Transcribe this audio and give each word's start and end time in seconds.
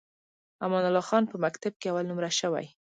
امان 0.65 0.83
الله 0.89 1.03
خان 1.09 1.23
په 1.31 1.35
مکتب 1.45 1.73
کې 1.79 1.87
اول 1.91 2.05
نمره 2.11 2.31
شوی. 2.39 2.65